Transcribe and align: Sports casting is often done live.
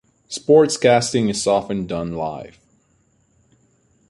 Sports 0.29 0.77
casting 0.77 1.29
is 1.29 1.45
often 1.45 1.85
done 1.85 2.13
live. 2.15 2.57